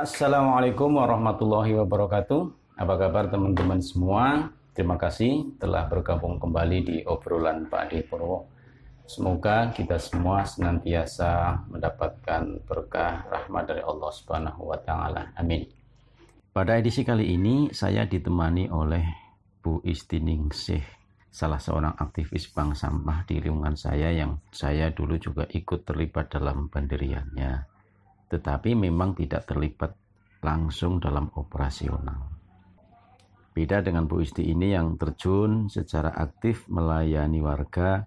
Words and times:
Assalamualaikum 0.00 0.96
warahmatullahi 0.96 1.76
wabarakatuh. 1.76 2.72
Apa 2.80 2.96
kabar 2.96 3.28
teman-teman 3.28 3.84
semua? 3.84 4.48
Terima 4.72 4.96
kasih 4.96 5.60
telah 5.60 5.92
bergabung 5.92 6.40
kembali 6.40 6.78
di 6.80 6.96
obrolan 7.04 7.68
Pak 7.68 7.92
Adi 7.92 8.00
Purwo. 8.08 8.48
Semoga 9.04 9.68
kita 9.76 10.00
semua 10.00 10.48
senantiasa 10.48 11.52
mendapatkan 11.68 12.64
berkah 12.64 13.28
rahmat 13.28 13.76
dari 13.76 13.84
Allah 13.84 14.08
Subhanahu 14.08 14.72
wa 14.72 14.80
taala. 14.80 15.36
Amin. 15.36 15.68
Pada 16.48 16.80
edisi 16.80 17.04
kali 17.04 17.36
ini 17.36 17.68
saya 17.68 18.08
ditemani 18.08 18.72
oleh 18.72 19.04
Bu 19.60 19.84
Istiningsih, 19.84 20.80
salah 21.28 21.60
seorang 21.60 21.92
aktivis 22.00 22.48
bank 22.56 22.72
sampah 22.72 23.28
di 23.28 23.36
lingkungan 23.36 23.76
saya 23.76 24.08
yang 24.16 24.40
saya 24.48 24.96
dulu 24.96 25.20
juga 25.20 25.44
ikut 25.44 25.84
terlibat 25.84 26.32
dalam 26.32 26.72
pendiriannya 26.72 27.79
tetapi 28.30 28.78
memang 28.78 29.18
tidak 29.18 29.50
terlibat 29.50 29.92
langsung 30.40 31.02
dalam 31.02 31.28
operasional. 31.34 32.30
Beda 33.50 33.82
dengan 33.82 34.06
Bu 34.06 34.22
Isti 34.22 34.46
ini 34.46 34.72
yang 34.72 34.94
terjun 34.94 35.66
secara 35.66 36.14
aktif 36.14 36.70
melayani 36.70 37.42
warga 37.42 38.06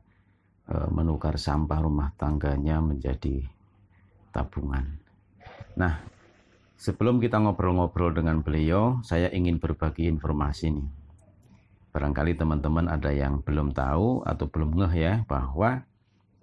e, 0.64 0.76
menukar 0.90 1.36
sampah 1.36 1.84
rumah 1.84 2.16
tangganya 2.16 2.80
menjadi 2.80 3.44
tabungan. 4.32 4.98
Nah, 5.76 6.00
sebelum 6.80 7.20
kita 7.20 7.44
ngobrol-ngobrol 7.44 8.16
dengan 8.16 8.40
beliau, 8.40 9.04
saya 9.04 9.28
ingin 9.30 9.60
berbagi 9.60 10.08
informasi 10.08 10.74
nih. 10.74 10.90
Barangkali 11.94 12.34
teman-teman 12.34 12.90
ada 12.90 13.14
yang 13.14 13.44
belum 13.46 13.76
tahu 13.76 14.26
atau 14.26 14.50
belum 14.50 14.82
ngeh 14.82 14.96
ya 14.98 15.14
bahwa 15.30 15.86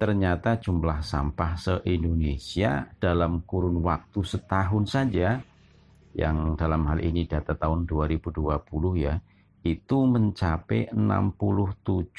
ternyata 0.01 0.57
jumlah 0.57 1.05
sampah 1.05 1.61
se-Indonesia 1.61 2.89
dalam 2.97 3.45
kurun 3.45 3.85
waktu 3.85 4.25
setahun 4.25 4.89
saja 4.89 5.37
yang 6.17 6.57
dalam 6.57 6.89
hal 6.89 7.05
ini 7.05 7.29
data 7.29 7.53
tahun 7.53 7.85
2020 7.85 8.41
ya 8.97 9.21
itu 9.61 9.99
mencapai 10.09 10.89
67,8 10.97 12.17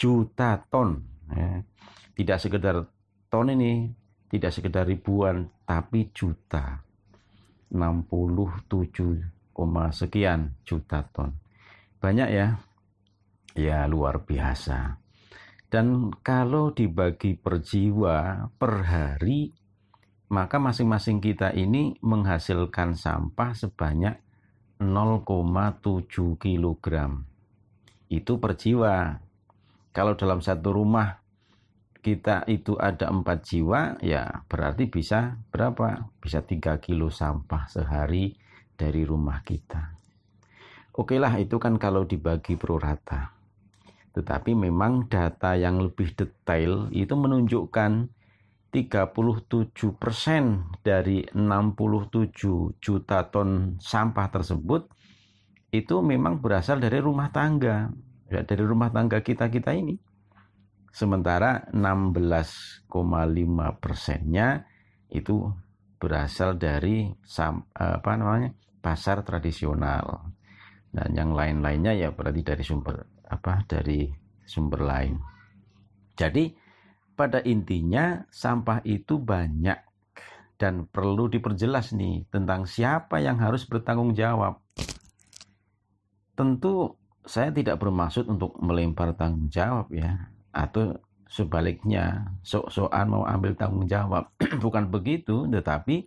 juta 0.00 0.50
ton 0.72 0.96
ya. 1.28 1.60
tidak 2.16 2.38
sekedar 2.40 2.80
ton 3.28 3.52
ini 3.52 3.92
tidak 4.32 4.56
sekedar 4.56 4.88
ribuan 4.88 5.44
tapi 5.68 6.08
juta. 6.16 6.80
67, 7.72 8.68
sekian 9.92 10.56
juta 10.64 11.04
ton. 11.12 11.32
Banyak 12.00 12.28
ya? 12.32 12.56
Ya 13.52 13.84
luar 13.84 14.24
biasa 14.24 15.01
dan 15.72 16.12
kalau 16.20 16.76
dibagi 16.76 17.32
per 17.32 17.64
jiwa 17.64 18.44
per 18.60 18.84
hari, 18.84 19.56
maka 20.28 20.60
masing-masing 20.60 21.24
kita 21.24 21.48
ini 21.56 21.96
menghasilkan 22.04 22.92
sampah 22.92 23.56
sebanyak 23.56 24.20
0,7 24.76 26.36
kg. 26.36 26.86
Itu 28.12 28.36
per 28.36 28.52
jiwa. 28.60 29.16
Kalau 29.96 30.12
dalam 30.12 30.44
satu 30.44 30.76
rumah 30.76 31.24
kita 32.04 32.44
itu 32.52 32.76
ada 32.76 33.08
empat 33.08 33.40
jiwa, 33.40 33.96
ya 34.04 34.44
berarti 34.44 34.92
bisa 34.92 35.40
berapa? 35.48 36.12
Bisa 36.20 36.44
3 36.44 36.84
kilo 36.84 37.08
sampah 37.08 37.72
sehari 37.72 38.36
dari 38.76 39.08
rumah 39.08 39.40
kita. 39.40 39.96
Oke 41.00 41.16
lah, 41.16 41.32
itu 41.40 41.56
kan 41.56 41.80
kalau 41.80 42.04
dibagi 42.04 42.60
pro 42.60 42.76
rata. 42.76 43.41
Tetapi 44.12 44.52
memang 44.52 45.08
data 45.08 45.56
yang 45.56 45.80
lebih 45.80 46.12
detail 46.12 46.92
itu 46.92 47.16
menunjukkan 47.16 48.12
37% 48.72 49.76
dari 50.80 51.28
67 51.28 52.80
juta 52.80 53.18
ton 53.28 53.76
sampah 53.76 54.28
tersebut 54.32 54.88
itu 55.72 56.00
memang 56.04 56.40
berasal 56.40 56.80
dari 56.80 57.00
rumah 57.00 57.32
tangga, 57.32 57.88
ya, 58.28 58.40
dari 58.44 58.64
rumah 58.64 58.92
tangga 58.92 59.20
kita-kita 59.20 59.72
ini. 59.76 59.96
Sementara 60.92 61.68
16,5 61.72 62.88
persennya 63.80 64.68
itu 65.08 65.48
berasal 65.96 66.60
dari 66.60 67.08
apa 67.76 68.12
namanya 68.16 68.52
pasar 68.80 69.24
tradisional 69.24 70.32
dan 70.92 71.14
yang 71.16 71.32
lain-lainnya 71.32 71.94
ya 71.94 72.12
berarti 72.12 72.42
dari 72.44 72.64
sumber 72.66 73.11
apa 73.32 73.64
dari 73.64 74.12
sumber 74.44 74.84
lain. 74.84 75.16
Jadi 76.12 76.52
pada 77.16 77.40
intinya 77.40 78.20
sampah 78.28 78.84
itu 78.84 79.16
banyak 79.16 79.78
dan 80.60 80.86
perlu 80.86 81.26
diperjelas 81.26 81.96
nih 81.96 82.28
tentang 82.30 82.68
siapa 82.68 83.18
yang 83.18 83.40
harus 83.40 83.66
bertanggung 83.66 84.14
jawab. 84.14 84.60
Tentu 86.38 86.94
saya 87.26 87.50
tidak 87.54 87.82
bermaksud 87.82 88.28
untuk 88.28 88.58
melempar 88.62 89.14
tanggung 89.14 89.50
jawab 89.50 89.90
ya 89.90 90.30
atau 90.52 90.98
sebaliknya 91.32 92.36
sok-sokan 92.44 93.08
mau 93.08 93.24
ambil 93.24 93.56
tanggung 93.56 93.88
jawab. 93.88 94.28
Bukan 94.64 94.92
begitu, 94.92 95.48
tetapi 95.48 96.06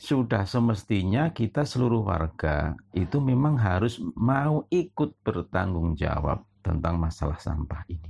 sudah 0.00 0.48
semestinya 0.48 1.28
kita 1.28 1.68
seluruh 1.68 2.00
warga 2.08 2.72
itu 2.96 3.20
memang 3.20 3.60
harus 3.60 4.00
mau 4.16 4.64
ikut 4.72 5.20
bertanggung 5.20 5.92
jawab 5.92 6.40
tentang 6.64 6.96
masalah 6.96 7.36
sampah 7.36 7.84
ini. 7.92 8.08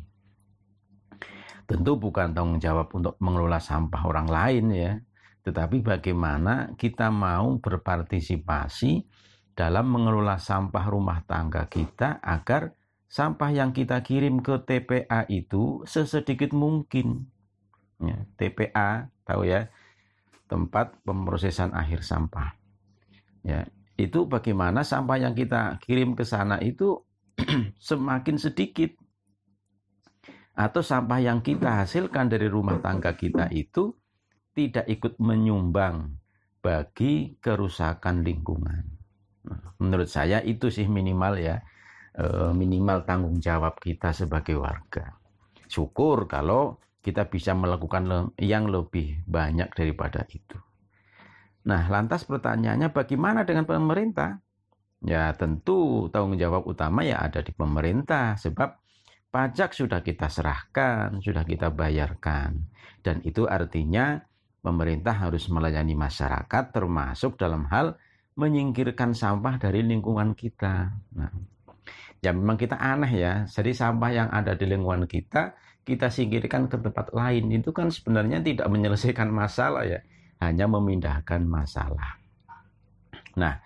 Tentu 1.67 1.99
bukan 1.99 2.31
tanggung 2.31 2.62
jawab 2.62 2.95
untuk 2.95 3.19
mengelola 3.19 3.59
sampah 3.59 4.06
orang 4.06 4.31
lain 4.31 4.65
ya, 4.71 4.93
tetapi 5.43 5.83
bagaimana 5.83 6.78
kita 6.78 7.11
mau 7.11 7.59
berpartisipasi 7.59 9.03
dalam 9.59 9.91
mengelola 9.91 10.39
sampah 10.39 10.87
rumah 10.87 11.27
tangga 11.27 11.67
kita 11.67 12.22
agar 12.22 12.71
sampah 13.11 13.51
yang 13.51 13.75
kita 13.75 13.99
kirim 14.07 14.39
ke 14.47 14.62
TPA 14.62 15.27
itu 15.27 15.83
sesedikit 15.91 16.55
mungkin. 16.55 17.27
Ya, 17.99 18.31
TPA 18.39 19.11
tahu 19.27 19.43
ya, 19.51 19.67
tempat 20.50 20.99
pemrosesan 21.06 21.71
akhir 21.71 22.03
sampah. 22.03 22.59
Ya, 23.47 23.71
itu 23.94 24.27
bagaimana 24.27 24.83
sampah 24.83 25.22
yang 25.22 25.38
kita 25.38 25.78
kirim 25.78 26.19
ke 26.19 26.27
sana 26.27 26.59
itu 26.59 27.06
semakin 27.78 28.37
sedikit 28.37 28.91
atau 30.59 30.83
sampah 30.83 31.22
yang 31.22 31.41
kita 31.41 31.87
hasilkan 31.87 32.28
dari 32.28 32.50
rumah 32.50 32.83
tangga 32.83 33.15
kita 33.15 33.49
itu 33.55 33.94
tidak 34.53 34.84
ikut 34.91 35.16
menyumbang 35.22 36.21
bagi 36.60 37.39
kerusakan 37.41 38.21
lingkungan. 38.21 38.84
Nah, 39.49 39.72
menurut 39.81 40.10
saya 40.10 40.44
itu 40.44 40.69
sih 40.69 40.84
minimal 40.84 41.41
ya, 41.41 41.56
eh, 42.19 42.53
minimal 42.53 43.09
tanggung 43.09 43.41
jawab 43.41 43.81
kita 43.81 44.12
sebagai 44.12 44.60
warga. 44.60 45.16
Syukur 45.65 46.28
kalau 46.28 46.77
kita 47.00 47.28
bisa 47.33 47.56
melakukan 47.56 48.33
yang 48.37 48.69
lebih 48.69 49.25
banyak 49.25 49.72
daripada 49.72 50.25
itu. 50.28 50.56
Nah, 51.65 51.88
lantas 51.88 52.25
pertanyaannya 52.25 52.93
bagaimana 52.93 53.44
dengan 53.44 53.69
pemerintah? 53.69 54.41
Ya, 55.00 55.33
tentu 55.33 56.09
tanggung 56.12 56.37
jawab 56.37 56.69
utama 56.69 57.00
ya 57.00 57.25
ada 57.25 57.41
di 57.41 57.56
pemerintah 57.56 58.37
sebab 58.37 58.77
pajak 59.33 59.72
sudah 59.72 60.05
kita 60.05 60.28
serahkan, 60.28 61.25
sudah 61.25 61.44
kita 61.44 61.72
bayarkan. 61.72 62.69
Dan 63.00 63.25
itu 63.25 63.49
artinya 63.49 64.21
pemerintah 64.60 65.16
harus 65.16 65.49
melayani 65.49 65.97
masyarakat 65.97 66.65
termasuk 66.72 67.41
dalam 67.41 67.65
hal 67.72 67.97
menyingkirkan 68.37 69.16
sampah 69.16 69.56
dari 69.56 69.80
lingkungan 69.80 70.36
kita. 70.36 70.92
Nah, 71.16 71.33
ya 72.21 72.36
memang 72.36 72.60
kita 72.60 72.77
aneh 72.77 73.13
ya. 73.16 73.33
Jadi 73.48 73.72
sampah 73.72 74.10
yang 74.13 74.28
ada 74.28 74.53
di 74.53 74.69
lingkungan 74.69 75.09
kita 75.09 75.57
kita 75.84 76.12
singkirkan 76.12 76.68
ke 76.68 76.77
tempat 76.78 77.10
lain 77.10 77.50
itu 77.50 77.72
kan 77.72 77.88
sebenarnya 77.88 78.41
tidak 78.44 78.68
menyelesaikan 78.68 79.28
masalah 79.32 79.84
ya, 79.88 80.00
hanya 80.41 80.68
memindahkan 80.68 81.42
masalah. 81.44 82.21
Nah, 83.36 83.60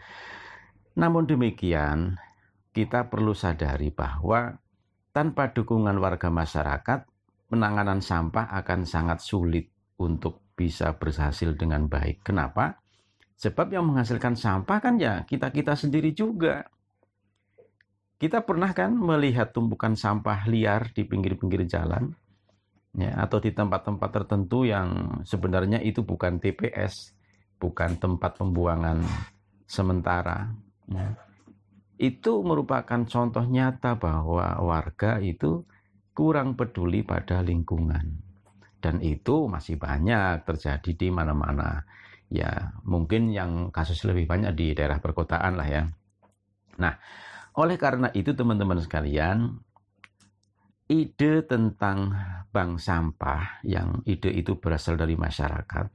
namun 0.94 1.26
demikian 1.26 2.19
kita 2.75 3.11
perlu 3.11 3.34
sadari 3.34 3.90
bahwa 3.90 4.58
tanpa 5.14 5.55
dukungan 5.55 5.94
warga 6.02 6.31
masyarakat, 6.31 7.06
penanganan 7.46 8.02
sampah 8.02 8.50
akan 8.50 8.82
sangat 8.82 9.22
sulit 9.22 9.70
untuk 9.99 10.43
bisa 10.58 10.94
berhasil 10.99 11.55
dengan 11.55 11.87
baik. 11.87 12.26
Kenapa? 12.26 12.82
Sebab 13.38 13.70
yang 13.75 13.90
menghasilkan 13.90 14.38
sampah 14.38 14.78
kan 14.78 14.94
ya 14.99 15.22
kita-kita 15.26 15.75
sendiri 15.75 16.14
juga. 16.14 16.67
Kita 18.25 18.41
pernah 18.41 18.73
kan 18.73 18.97
melihat 18.97 19.53
tumpukan 19.53 19.93
sampah 20.00 20.49
liar 20.49 20.88
di 20.97 21.05
pinggir-pinggir 21.05 21.69
jalan, 21.69 22.09
ya, 22.97 23.21
atau 23.21 23.37
di 23.37 23.53
tempat-tempat 23.53 24.09
tertentu 24.09 24.65
yang 24.65 25.21
sebenarnya 25.29 25.85
itu 25.85 26.00
bukan 26.00 26.41
TPS, 26.41 27.12
bukan 27.61 28.00
tempat 28.00 28.41
pembuangan 28.41 29.05
sementara. 29.69 30.56
Ya. 30.88 31.21
Itu 32.00 32.41
merupakan 32.41 33.05
contoh 33.05 33.44
nyata 33.44 34.00
bahwa 34.00 34.56
warga 34.56 35.20
itu 35.20 35.69
kurang 36.17 36.56
peduli 36.56 37.05
pada 37.05 37.44
lingkungan. 37.44 38.25
Dan 38.81 39.05
itu 39.05 39.53
masih 39.53 39.77
banyak 39.77 40.49
terjadi 40.49 40.97
di 40.97 41.12
mana-mana. 41.12 41.85
Ya, 42.32 42.73
mungkin 42.88 43.37
yang 43.37 43.69
kasus 43.69 44.00
lebih 44.09 44.25
banyak 44.25 44.56
di 44.56 44.73
daerah 44.73 44.97
perkotaan 44.97 45.61
lah 45.61 45.69
ya. 45.69 45.85
Nah, 46.81 46.97
oleh 47.55 47.77
karena 47.79 48.11
itu 48.15 48.35
teman-teman 48.35 48.83
sekalian, 48.83 49.59
ide 50.91 51.47
tentang 51.47 52.12
bank 52.51 52.83
sampah 52.83 53.65
yang 53.65 54.05
ide 54.05 54.31
itu 54.35 54.59
berasal 54.61 55.01
dari 55.01 55.17
masyarakat 55.17 55.89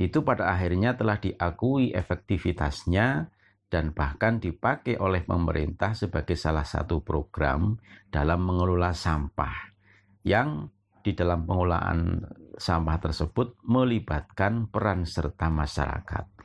itu 0.00 0.24
pada 0.24 0.48
akhirnya 0.48 0.96
telah 0.96 1.20
diakui 1.20 1.92
efektivitasnya 1.92 3.28
dan 3.68 3.92
bahkan 3.92 4.40
dipakai 4.40 4.96
oleh 4.96 5.22
pemerintah 5.22 5.92
sebagai 5.92 6.34
salah 6.34 6.64
satu 6.64 7.04
program 7.04 7.76
dalam 8.08 8.40
mengelola 8.42 8.96
sampah 8.96 9.70
yang 10.24 10.72
di 11.04 11.12
dalam 11.12 11.44
pengelolaan 11.44 12.24
sampah 12.56 12.96
tersebut 12.98 13.60
melibatkan 13.68 14.72
peran 14.72 15.04
serta 15.04 15.52
masyarakat. 15.52 16.39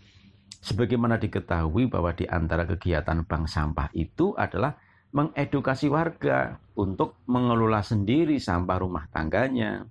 Sebagaimana 0.66 1.22
diketahui 1.22 1.86
bahwa 1.86 2.10
di 2.18 2.26
antara 2.26 2.66
kegiatan 2.66 3.22
bank 3.22 3.46
sampah 3.46 3.94
itu 3.94 4.34
adalah 4.34 4.74
mengedukasi 5.14 5.94
warga 5.94 6.58
untuk 6.74 7.22
mengelola 7.30 7.86
sendiri 7.86 8.42
sampah 8.42 8.78
rumah 8.82 9.06
tangganya 9.14 9.86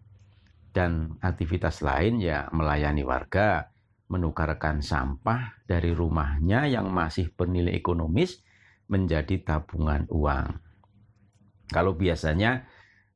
dan 0.74 1.14
aktivitas 1.22 1.78
lain 1.78 2.18
ya 2.18 2.50
melayani 2.50 3.06
warga 3.06 3.70
menukarkan 4.10 4.82
sampah 4.82 5.62
dari 5.64 5.94
rumahnya 5.94 6.66
yang 6.66 6.90
masih 6.90 7.30
bernilai 7.32 7.72
ekonomis 7.72 8.42
menjadi 8.90 9.40
tabungan 9.46 10.04
uang. 10.10 10.58
Kalau 11.70 11.96
biasanya 11.96 12.66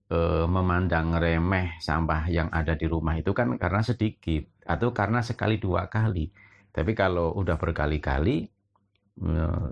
eh, 0.08 0.46
memandang 0.48 1.18
remeh 1.18 1.76
sampah 1.82 2.30
yang 2.30 2.48
ada 2.54 2.72
di 2.78 2.86
rumah 2.88 3.18
itu 3.20 3.34
kan 3.36 3.52
karena 3.60 3.84
sedikit 3.84 4.46
atau 4.64 4.94
karena 4.94 5.20
sekali 5.20 5.60
dua 5.60 5.90
kali. 5.92 6.47
Tapi 6.78 6.94
kalau 6.94 7.34
udah 7.34 7.58
berkali-kali 7.58 8.46
eh, 9.26 9.68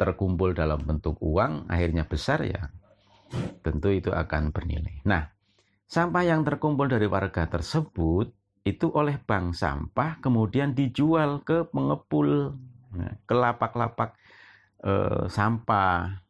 terkumpul 0.00 0.56
dalam 0.56 0.80
bentuk 0.80 1.20
uang, 1.20 1.68
akhirnya 1.68 2.08
besar 2.08 2.40
ya, 2.48 2.72
tentu 3.60 3.92
itu 3.92 4.08
akan 4.08 4.56
bernilai. 4.56 5.04
Nah, 5.04 5.28
sampah 5.84 6.24
yang 6.24 6.48
terkumpul 6.48 6.88
dari 6.88 7.04
warga 7.04 7.44
tersebut 7.44 8.32
itu 8.64 8.88
oleh 8.88 9.20
bank 9.20 9.52
sampah 9.52 10.18
kemudian 10.18 10.72
dijual 10.72 11.44
ke 11.46 11.70
pengepul 11.70 12.56
nah, 12.96 13.14
ke 13.22 13.34
lapak-lapak 13.36 14.16
eh, 14.80 15.28
sampah 15.28 16.24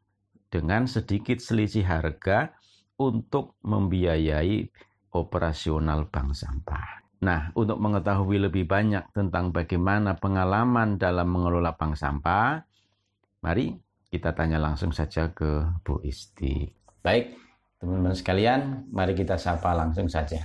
dengan 0.50 0.90
sedikit 0.90 1.38
selisih 1.38 1.86
harga 1.86 2.50
untuk 2.98 3.54
membiayai 3.62 4.68
operasional 5.14 6.10
bank 6.10 6.34
sampah. 6.34 7.05
Nah, 7.16 7.48
untuk 7.56 7.80
mengetahui 7.80 8.36
lebih 8.36 8.68
banyak 8.68 9.08
tentang 9.16 9.48
bagaimana 9.48 10.20
pengalaman 10.20 11.00
dalam 11.00 11.32
mengelola 11.32 11.72
bank 11.72 11.96
sampah, 11.96 12.60
mari 13.40 13.72
kita 14.12 14.36
tanya 14.36 14.60
langsung 14.60 14.92
saja 14.92 15.32
ke 15.32 15.64
Bu 15.80 16.04
Isti. 16.04 16.68
Baik, 17.00 17.32
teman-teman 17.80 18.12
sekalian, 18.12 18.84
mari 18.92 19.16
kita 19.16 19.40
sapa 19.40 19.72
langsung 19.72 20.12
saja. 20.12 20.44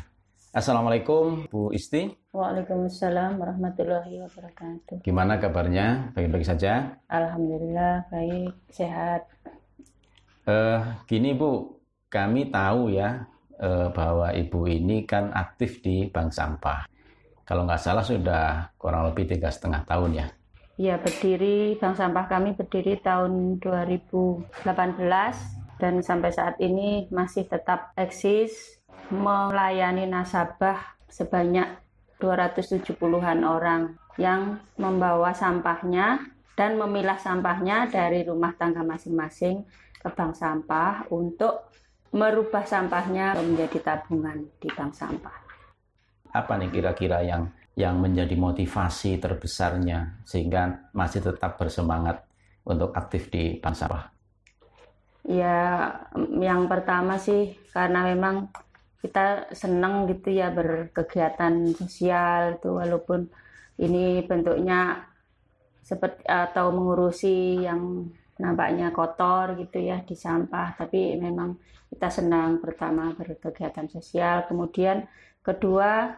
Assalamualaikum 0.55 1.51
Bu 1.51 1.75
Isti. 1.75 2.07
Waalaikumsalam 2.31 3.35
warahmatullahi 3.35 4.23
wabarakatuh. 4.23 5.03
Gimana 5.03 5.43
kabarnya? 5.43 6.15
Baik-baik 6.15 6.47
saja? 6.47 6.95
Alhamdulillah 7.11 8.07
baik, 8.07 8.55
sehat. 8.71 9.27
Uh, 10.47 11.03
gini 11.07 11.35
Bu, 11.35 11.79
kami 12.07 12.47
tahu 12.47 12.91
ya 12.95 13.27
bahwa 13.93 14.33
Ibu 14.33 14.65
ini 14.65 15.05
kan 15.05 15.29
aktif 15.29 15.85
di 15.85 16.09
bank 16.09 16.33
sampah. 16.33 16.89
Kalau 17.45 17.69
nggak 17.69 17.81
salah 17.81 18.01
sudah 18.01 18.73
kurang 18.81 19.13
lebih 19.13 19.29
tiga 19.29 19.53
setengah 19.53 19.85
tahun 19.85 20.11
ya. 20.17 20.27
Iya 20.81 20.97
berdiri 20.97 21.77
bank 21.77 21.93
sampah 21.93 22.25
kami 22.25 22.57
berdiri 22.57 22.97
tahun 23.05 23.61
2018 23.61 24.65
dan 25.77 26.01
sampai 26.01 26.31
saat 26.33 26.57
ini 26.57 27.05
masih 27.13 27.45
tetap 27.45 27.93
eksis 27.93 28.81
melayani 29.13 30.09
nasabah 30.09 30.79
sebanyak 31.05 31.67
270-an 32.17 33.41
orang 33.45 33.93
yang 34.15 34.57
membawa 34.77 35.33
sampahnya 35.37 36.21
dan 36.55 36.77
memilah 36.77 37.17
sampahnya 37.17 37.89
dari 37.89 38.21
rumah 38.25 38.53
tangga 38.55 38.85
masing-masing 38.85 39.65
ke 39.97 40.07
bank 40.13 40.37
sampah 40.37 41.09
untuk 41.09 41.73
merubah 42.11 42.67
sampahnya 42.67 43.39
menjadi 43.39 43.79
tabungan 43.79 44.47
di 44.59 44.67
bank 44.71 44.91
sampah. 44.95 45.37
Apa 46.31 46.59
nih 46.59 46.71
kira-kira 46.71 47.23
yang 47.23 47.51
yang 47.75 48.03
menjadi 48.03 48.35
motivasi 48.35 49.15
terbesarnya 49.19 50.23
sehingga 50.27 50.91
masih 50.91 51.23
tetap 51.23 51.55
bersemangat 51.55 52.23
untuk 52.67 52.91
aktif 52.91 53.31
di 53.31 53.59
bank 53.59 53.75
sampah? 53.75 54.11
Ya, 55.23 55.87
yang 56.17 56.67
pertama 56.67 57.15
sih 57.15 57.55
karena 57.71 58.03
memang 58.11 58.51
kita 59.01 59.49
senang 59.55 60.05
gitu 60.11 60.29
ya 60.29 60.53
berkegiatan 60.53 61.73
sosial 61.73 62.61
itu 62.61 62.69
walaupun 62.69 63.31
ini 63.81 64.21
bentuknya 64.27 65.09
seperti 65.81 66.21
atau 66.29 66.69
mengurusi 66.69 67.65
yang 67.65 68.13
nampaknya 68.41 68.89
kotor 68.89 69.53
gitu 69.61 69.77
ya 69.77 70.01
di 70.01 70.17
sampah 70.17 70.73
tapi 70.73 71.15
memang 71.21 71.55
kita 71.93 72.09
senang 72.09 72.57
pertama 72.57 73.13
berkegiatan 73.13 73.85
sosial 73.85 74.49
kemudian 74.49 75.05
kedua 75.45 76.17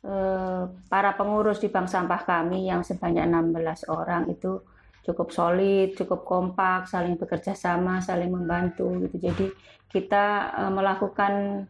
eh, 0.00 0.64
para 0.88 1.10
pengurus 1.14 1.60
di 1.60 1.68
bank 1.68 1.92
sampah 1.92 2.24
kami 2.24 2.72
yang 2.72 2.80
sebanyak 2.80 3.28
16 3.28 3.92
orang 3.92 4.32
itu 4.32 4.64
cukup 5.00 5.32
solid, 5.32 5.96
cukup 5.96 6.28
kompak, 6.28 6.84
saling 6.84 7.16
bekerja 7.16 7.56
sama, 7.56 8.04
saling 8.04 8.28
membantu 8.28 9.00
gitu. 9.00 9.16
Jadi 9.16 9.46
kita 9.88 10.54
eh, 10.60 10.72
melakukan 10.72 11.64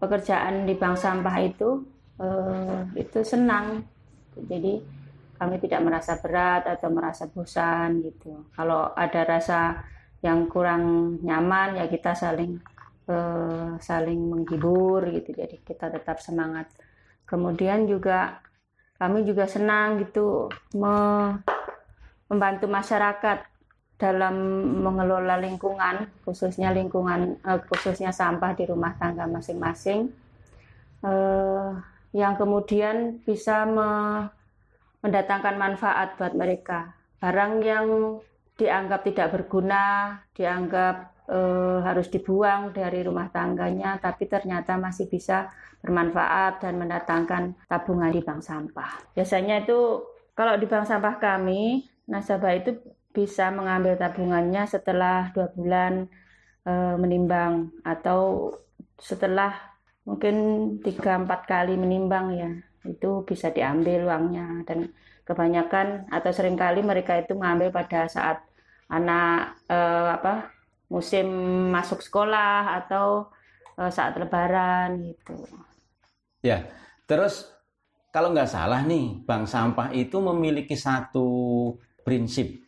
pekerjaan 0.00 0.64
di 0.64 0.74
bank 0.74 0.96
sampah 0.96 1.36
itu 1.44 1.84
uh, 2.16 2.88
itu 2.96 3.20
senang 3.20 3.84
jadi 4.48 4.80
kami 5.40 5.56
tidak 5.56 5.80
merasa 5.80 6.20
berat 6.20 6.68
atau 6.68 6.92
merasa 6.92 7.24
bosan 7.24 8.04
gitu. 8.04 8.52
Kalau 8.52 8.92
ada 8.92 9.24
rasa 9.24 9.80
yang 10.20 10.52
kurang 10.52 11.16
nyaman 11.24 11.80
ya 11.80 11.88
kita 11.88 12.12
saling 12.12 12.60
uh, 13.08 13.80
saling 13.80 14.20
menghibur 14.20 15.08
gitu. 15.08 15.32
Jadi 15.32 15.64
kita 15.64 15.88
tetap 15.88 16.20
semangat. 16.20 16.68
Kemudian 17.24 17.88
juga 17.88 18.44
kami 19.00 19.24
juga 19.24 19.48
senang 19.48 20.04
gitu 20.04 20.52
me 20.76 20.92
membantu 22.28 22.68
masyarakat 22.68 23.48
dalam 23.96 24.36
mengelola 24.84 25.40
lingkungan, 25.40 26.08
khususnya 26.24 26.68
lingkungan 26.68 27.40
uh, 27.48 27.60
khususnya 27.64 28.12
sampah 28.12 28.52
di 28.52 28.68
rumah 28.68 28.92
tangga 28.96 29.24
masing-masing, 29.24 30.08
uh, 31.04 31.76
yang 32.12 32.36
kemudian 32.36 33.20
bisa 33.24 33.64
me 33.64 33.88
mendatangkan 35.00 35.56
manfaat 35.56 36.16
buat 36.20 36.36
mereka. 36.36 36.96
Barang 37.20 37.60
yang 37.60 38.18
dianggap 38.56 39.00
tidak 39.08 39.32
berguna, 39.32 40.16
dianggap 40.36 41.24
uh, 41.28 41.80
harus 41.84 42.12
dibuang 42.12 42.76
dari 42.76 43.00
rumah 43.00 43.32
tangganya, 43.32 43.96
tapi 43.96 44.28
ternyata 44.28 44.76
masih 44.76 45.08
bisa 45.08 45.48
bermanfaat 45.80 46.60
dan 46.60 46.76
mendatangkan 46.76 47.56
tabungan 47.64 48.12
di 48.12 48.20
bank 48.20 48.44
sampah. 48.44 49.16
Biasanya 49.16 49.64
itu 49.64 50.04
kalau 50.36 50.60
di 50.60 50.68
bank 50.68 50.84
sampah 50.84 51.16
kami, 51.16 51.88
nasabah 52.04 52.52
itu 52.56 52.76
bisa 53.10 53.50
mengambil 53.50 53.98
tabungannya 53.98 54.68
setelah 54.70 55.34
dua 55.34 55.50
bulan 55.50 56.06
e, 56.62 56.72
menimbang 56.94 57.74
atau 57.82 58.54
setelah 59.00 59.50
mungkin 60.06 60.36
tiga 60.84 61.18
empat 61.18 61.48
kali 61.50 61.74
menimbang 61.74 62.26
ya 62.38 62.50
itu 62.86 63.24
bisa 63.28 63.52
diambil 63.52 64.08
uangnya 64.08 64.64
dan 64.64 64.92
kebanyakan 65.28 66.08
atau 66.08 66.30
sering 66.32 66.56
kali 66.56 66.80
mereka 66.80 67.20
itu 67.20 67.36
mengambil 67.36 67.70
pada 67.70 68.08
saat 68.08 68.40
anak 68.90 69.60
e, 69.68 69.78
apa 70.10 70.50
musim 70.90 71.28
masuk 71.70 72.00
sekolah 72.02 72.82
atau 72.84 73.30
e, 73.78 73.82
saat 73.92 74.16
lebaran 74.16 75.12
gitu 75.12 75.36
ya 76.40 76.64
terus 77.04 77.52
kalau 78.10 78.32
nggak 78.34 78.50
salah 78.50 78.82
nih 78.82 79.22
bank 79.22 79.46
sampah 79.46 79.92
itu 79.94 80.18
memiliki 80.18 80.74
satu 80.74 81.28
prinsip 82.02 82.58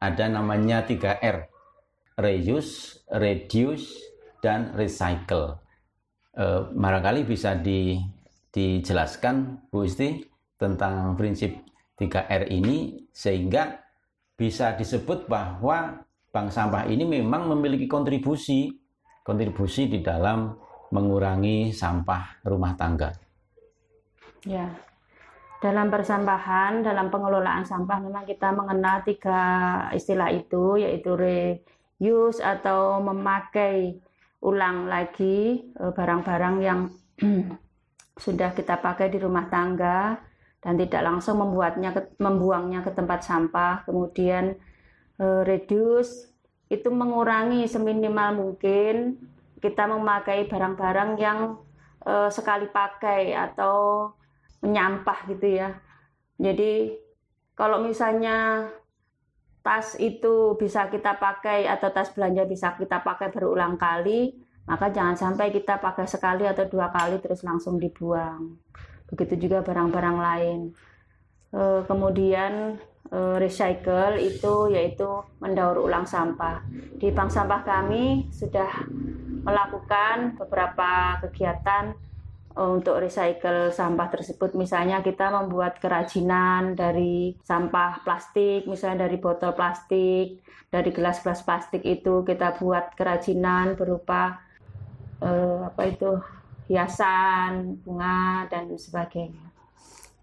ada 0.00 0.32
namanya 0.32 0.82
3R. 0.88 1.44
Reuse, 2.16 3.04
reduce, 3.12 4.00
dan 4.40 4.72
recycle. 4.72 5.60
E, 6.32 6.44
barangkali 6.72 7.28
bisa 7.28 7.52
di, 7.52 8.00
dijelaskan 8.50 9.66
Bu 9.70 9.86
Isti 9.86 10.26
tentang 10.58 11.14
prinsip 11.14 11.54
3R 11.96 12.50
ini 12.50 13.06
sehingga 13.14 13.78
bisa 14.34 14.74
disebut 14.74 15.30
bahwa 15.30 16.02
bank 16.32 16.48
sampah 16.50 16.88
ini 16.88 17.04
memang 17.04 17.50
memiliki 17.50 17.84
kontribusi 17.84 18.72
kontribusi 19.20 19.86
di 19.86 20.00
dalam 20.00 20.56
mengurangi 20.90 21.70
sampah 21.70 22.42
rumah 22.42 22.74
tangga. 22.74 23.14
Ya. 24.42 24.66
dalam 25.60 25.92
persampahan, 25.92 26.80
dalam 26.80 27.12
pengelolaan 27.12 27.68
sampah 27.68 28.00
memang 28.00 28.24
kita 28.24 28.48
mengenal 28.48 29.04
tiga 29.04 29.42
istilah 29.92 30.32
itu 30.32 30.80
yaitu 30.80 31.12
reuse 31.20 32.40
atau 32.40 32.96
memakai 33.04 34.00
ulang 34.40 34.88
lagi 34.88 35.68
eh, 35.76 35.92
barang-barang 35.92 36.56
yang 36.64 36.80
sudah 38.16 38.54
kita 38.56 38.80
pakai 38.80 39.12
di 39.12 39.18
rumah 39.20 39.46
tangga 39.46 40.18
dan 40.60 40.76
tidak 40.76 41.02
langsung 41.02 41.40
membuatnya 41.40 41.90
membuangnya 42.20 42.84
ke 42.84 42.92
tempat 42.92 43.24
sampah. 43.24 43.84
Kemudian 43.88 44.56
eh, 45.20 45.42
reduce 45.44 46.30
itu 46.70 46.88
mengurangi 46.92 47.66
seminimal 47.66 48.30
mungkin 48.36 49.18
kita 49.60 49.84
memakai 49.90 50.48
barang-barang 50.48 51.10
yang 51.20 51.60
eh, 52.04 52.30
sekali 52.32 52.68
pakai 52.68 53.32
atau 53.36 54.08
menyampah 54.60 55.18
gitu 55.28 55.46
ya. 55.60 55.76
Jadi 56.40 56.96
kalau 57.56 57.84
misalnya 57.84 58.68
tas 59.60 59.92
itu 60.00 60.56
bisa 60.56 60.88
kita 60.88 61.20
pakai 61.20 61.68
atau 61.68 61.92
tas 61.92 62.08
belanja 62.16 62.48
bisa 62.48 62.72
kita 62.80 63.04
pakai 63.04 63.28
berulang 63.28 63.76
kali, 63.76 64.32
maka 64.68 64.92
jangan 64.92 65.16
sampai 65.16 65.50
kita 65.54 65.80
pakai 65.80 66.06
sekali 66.06 66.44
atau 66.44 66.66
dua 66.68 66.92
kali 66.92 67.18
terus 67.22 67.42
langsung 67.42 67.80
dibuang. 67.80 68.56
Begitu 69.10 69.48
juga 69.48 69.64
barang-barang 69.66 70.16
lain. 70.18 70.60
E, 71.50 71.62
kemudian 71.88 72.78
e, 73.10 73.18
recycle 73.40 74.20
itu 74.20 74.70
yaitu 74.70 75.08
mendaur 75.42 75.80
ulang 75.80 76.06
sampah. 76.06 76.62
Di 76.70 77.10
bank 77.10 77.34
sampah 77.34 77.66
kami 77.66 78.30
sudah 78.30 78.70
melakukan 79.42 80.36
beberapa 80.36 81.18
kegiatan 81.26 81.96
untuk 82.58 82.98
recycle 82.98 83.70
sampah 83.70 84.10
tersebut 84.10 84.58
misalnya 84.58 85.00
kita 85.06 85.30
membuat 85.30 85.78
kerajinan 85.78 86.74
dari 86.74 87.38
sampah 87.46 88.02
plastik 88.02 88.66
misalnya 88.66 89.06
dari 89.06 89.22
botol 89.22 89.54
plastik 89.54 90.42
dari 90.66 90.90
gelas-gelas 90.90 91.46
plastik 91.46 91.86
itu 91.86 92.26
kita 92.26 92.58
buat 92.58 92.98
kerajinan 92.98 93.78
berupa 93.78 94.49
uh, 95.20 95.68
apa 95.68 95.82
itu 95.88 96.10
hiasan 96.68 97.80
bunga 97.84 98.46
dan 98.48 98.70
sebagainya 98.74 99.44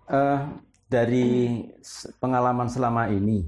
uh, 0.10 0.42
dari 0.88 1.68
pengalaman 2.20 2.72
selama 2.72 3.12
ini 3.12 3.44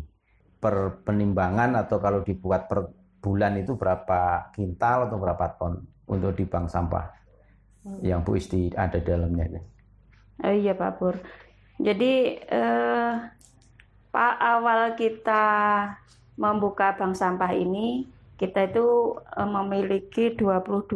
per 0.60 1.00
penimbangan 1.08 1.80
atau 1.80 2.04
kalau 2.04 2.20
dibuat 2.22 2.68
per 2.68 2.92
bulan 3.20 3.60
itu 3.60 3.76
berapa 3.76 4.52
kintal 4.56 5.08
atau 5.08 5.18
berapa 5.20 5.46
ton 5.56 5.88
untuk 6.08 6.36
di 6.36 6.44
bank 6.44 6.68
sampah 6.68 7.20
yang 8.04 8.22
Bu 8.28 8.36
Isti 8.36 8.72
ada 8.76 9.00
dalamnya. 9.00 9.64
Oh 10.44 10.52
iya 10.52 10.76
Pak 10.76 10.92
Pur. 11.00 11.16
Jadi 11.80 12.44
eh, 12.44 13.14
Pak 14.10 14.36
awal 14.40 15.00
kita 15.00 15.46
membuka 16.36 16.96
bank 16.96 17.16
sampah 17.16 17.56
ini 17.56 18.08
kita 18.40 18.72
itu 18.72 19.20
eh, 19.20 19.50
memiliki 19.50 20.34
22 20.34 20.90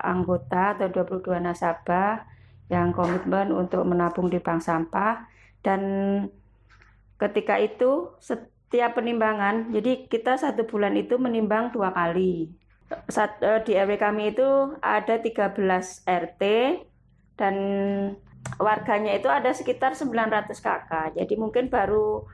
anggota 0.00 0.74
atau 0.74 0.88
22 0.90 1.38
nasabah 1.44 2.24
yang 2.72 2.90
komitmen 2.90 3.54
untuk 3.54 3.86
menabung 3.86 4.26
di 4.32 4.42
bank 4.42 4.64
sampah 4.64 5.28
dan 5.62 5.80
ketika 7.20 7.60
itu 7.62 8.10
setiap 8.18 8.98
penimbangan 8.98 9.70
jadi 9.70 10.10
kita 10.10 10.34
satu 10.34 10.66
bulan 10.66 10.98
itu 10.98 11.14
menimbang 11.14 11.70
dua 11.70 11.94
kali 11.94 12.50
uh, 12.90 13.60
di 13.62 13.72
RW 13.74 13.90
kami 13.98 14.34
itu 14.34 14.48
ada 14.82 15.14
13 15.18 15.54
RT 16.06 16.42
dan 17.36 17.54
warganya 18.56 19.12
itu 19.18 19.26
ada 19.26 19.50
sekitar 19.52 19.98
900 19.98 20.54
kakak. 20.62 21.18
Jadi 21.18 21.34
mungkin 21.34 21.68
baru 21.68 22.24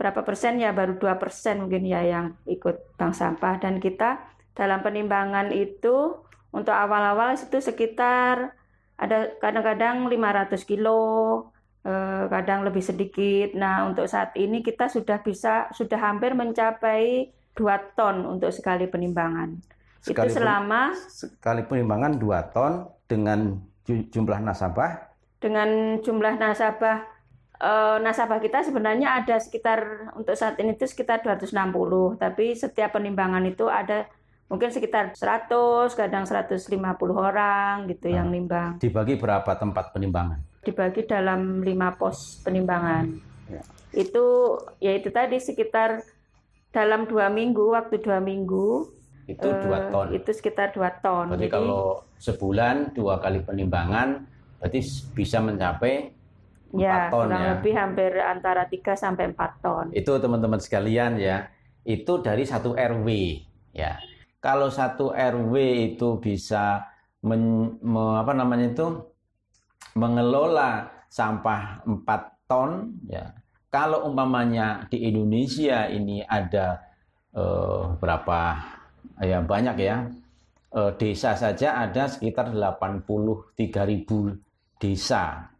berapa 0.00 0.24
persen 0.24 0.56
ya 0.56 0.72
baru 0.72 0.96
dua 0.96 1.20
persen 1.20 1.60
mungkin 1.60 1.84
ya 1.84 2.00
yang 2.00 2.32
ikut 2.48 2.96
bank 2.96 3.12
sampah 3.12 3.60
dan 3.60 3.76
kita 3.76 4.24
dalam 4.56 4.80
penimbangan 4.80 5.52
itu 5.52 6.16
untuk 6.56 6.72
awal-awal 6.72 7.36
itu 7.36 7.60
sekitar 7.60 8.56
ada 8.96 9.36
kadang-kadang 9.36 10.08
500 10.08 10.56
kilo 10.64 11.00
eh, 11.84 12.24
kadang 12.32 12.64
lebih 12.64 12.80
sedikit. 12.80 13.52
Nah, 13.56 13.88
untuk 13.88 14.08
saat 14.08 14.32
ini 14.36 14.64
kita 14.64 14.88
sudah 14.88 15.20
bisa 15.20 15.68
sudah 15.72 16.00
hampir 16.00 16.32
mencapai 16.32 17.28
2 17.56 17.96
ton 17.96 18.24
untuk 18.24 18.52
sekali 18.56 18.88
penimbangan. 18.88 19.60
Sekali 20.00 20.32
itu 20.32 20.40
selama 20.40 20.96
sekali 20.96 21.64
penimbangan 21.68 22.16
2 22.16 22.56
ton 22.56 22.72
dengan 23.04 23.60
jumlah 23.84 24.40
nasabah 24.40 25.10
dengan 25.40 25.98
jumlah 26.04 26.36
nasabah 26.36 27.02
nasabah 28.00 28.40
kita 28.40 28.64
sebenarnya 28.64 29.20
ada 29.20 29.36
sekitar 29.36 30.10
untuk 30.16 30.32
saat 30.32 30.56
ini 30.56 30.72
itu 30.72 30.88
sekitar 30.88 31.20
260 31.20 32.16
tapi 32.16 32.56
setiap 32.56 32.96
penimbangan 32.96 33.44
itu 33.44 33.68
ada 33.68 34.08
mungkin 34.48 34.72
sekitar 34.72 35.12
100 35.12 35.92
kadang 35.92 36.24
150 36.24 36.72
orang 37.12 37.84
gitu 37.86 38.08
nah, 38.08 38.16
yang 38.16 38.28
nimbang 38.32 38.80
dibagi 38.80 39.20
berapa 39.20 39.52
tempat 39.60 39.92
penimbangan 39.92 40.40
dibagi 40.64 41.04
dalam 41.04 41.60
lima 41.60 41.94
pos 42.00 42.40
penimbangan 42.40 43.12
ya. 43.52 43.62
itu 43.92 44.56
ya 44.80 44.96
itu 44.96 45.12
tadi 45.12 45.36
sekitar 45.36 46.00
dalam 46.72 47.04
dua 47.04 47.28
minggu 47.28 47.76
waktu 47.76 48.00
dua 48.00 48.24
minggu 48.24 49.00
itu 49.30 49.46
dua 49.46 49.78
uh, 49.78 49.90
ton. 49.94 50.08
Itu 50.10 50.30
sekitar 50.34 50.74
dua 50.74 50.90
ton. 50.98 51.30
Berarti 51.30 51.46
Jadi, 51.46 51.54
kalau 51.54 52.02
sebulan 52.18 52.98
dua 52.98 53.22
kali 53.22 53.46
penimbangan, 53.46 54.26
berarti 54.58 54.82
bisa 55.14 55.38
mencapai 55.38 56.10
ya, 56.74 57.10
ton 57.10 57.26
kurang 57.26 57.42
ya. 57.42 57.48
lebih 57.56 57.72
hampir 57.74 58.12
antara 58.20 58.66
3 58.66 58.94
sampai 58.94 59.32
4 59.32 59.64
ton. 59.64 59.86
Itu 59.94 60.18
teman-teman 60.18 60.60
sekalian 60.62 61.18
ya. 61.18 61.50
Itu 61.82 62.20
dari 62.20 62.44
satu 62.44 62.76
RW 62.76 63.08
ya. 63.74 63.98
Kalau 64.40 64.72
satu 64.72 65.12
RW 65.12 65.54
itu 65.92 66.16
bisa 66.20 66.84
men, 67.24 67.76
me, 67.84 68.20
apa 68.20 68.32
namanya 68.32 68.72
itu 68.72 68.86
mengelola 69.96 70.90
sampah 71.10 71.84
4 71.84 72.48
ton 72.48 72.94
ya. 73.10 73.34
Kalau 73.70 74.02
umpamanya 74.10 74.90
di 74.90 75.06
Indonesia 75.06 75.86
ini 75.86 76.26
ada 76.26 76.82
eh, 77.30 77.82
berapa 78.02 78.40
ya 79.22 79.44
banyak 79.44 79.76
ya. 79.78 80.08
E, 80.70 80.80
desa 80.96 81.34
saja 81.34 81.82
ada 81.82 82.06
sekitar 82.06 82.54
83.000 82.54 84.38
desa. 84.78 85.50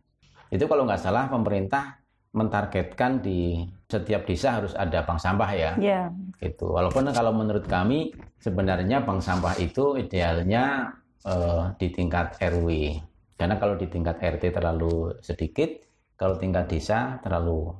Itu 0.50 0.66
kalau 0.66 0.85
nggak 0.85 1.00
salah 1.00 1.30
pemerintah 1.30 2.02
mentargetkan 2.30 3.23
di 3.23 3.66
setiap 3.90 4.23
desa 4.23 4.62
harus 4.62 4.75
ada 4.78 5.02
bank 5.02 5.19
sampah 5.19 5.50
ya. 5.50 5.73
Yeah. 5.78 6.14
Itu. 6.38 6.71
Walaupun 6.75 7.11
kalau 7.11 7.35
menurut 7.35 7.66
kami 7.66 8.14
sebenarnya 8.38 9.02
bank 9.02 9.23
sampah 9.23 9.59
itu 9.59 9.99
idealnya 9.99 10.95
e, 11.26 11.35
di 11.75 11.90
tingkat 11.90 12.38
RW. 12.38 12.99
Karena 13.35 13.59
kalau 13.59 13.75
di 13.75 13.90
tingkat 13.90 14.21
RT 14.21 14.54
terlalu 14.54 15.16
sedikit, 15.25 15.71
kalau 16.14 16.37
tingkat 16.37 16.69
desa 16.69 17.16
terlalu 17.25 17.73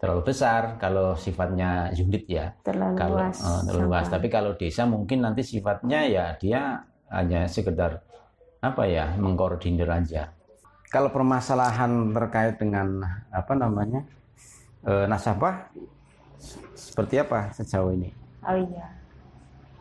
terlalu 0.00 0.32
besar 0.32 0.80
kalau 0.80 1.12
sifatnya 1.12 1.92
unit 1.92 2.24
ya 2.24 2.56
terlalu 2.64 2.96
kalau, 2.96 3.20
luas 3.20 3.36
uh, 3.44 3.60
terlalu 3.68 3.84
luas 3.84 4.06
tapi 4.08 4.32
kalau 4.32 4.56
desa 4.56 4.88
mungkin 4.88 5.20
nanti 5.20 5.44
sifatnya 5.44 6.08
ya 6.08 6.26
dia 6.40 6.80
hanya 7.12 7.44
sekedar 7.44 8.00
apa 8.64 8.88
ya 8.88 9.12
mengkoordinir 9.20 9.84
aja 9.84 10.32
kalau 10.90 11.08
permasalahan 11.14 12.10
terkait 12.10 12.58
dengan 12.58 13.06
apa 13.30 13.54
namanya 13.54 14.02
e, 14.82 15.06
nasabah 15.06 15.70
seperti 16.74 17.22
apa 17.22 17.54
sejauh 17.54 17.94
ini? 17.94 18.10
Oh 18.42 18.58
iya. 18.58 18.86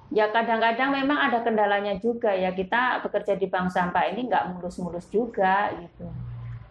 Ya 0.09 0.25
kadang-kadang 0.29 0.93
memang 0.93 1.17
ada 1.17 1.41
kendalanya 1.41 1.97
juga 1.97 2.29
ya. 2.33 2.53
Kita 2.53 3.01
bekerja 3.01 3.33
di 3.37 3.49
bank 3.49 3.73
sampah 3.73 4.05
ini 4.13 4.29
nggak 4.29 4.53
mulus-mulus 4.53 5.09
juga 5.09 5.73
gitu. 5.81 6.05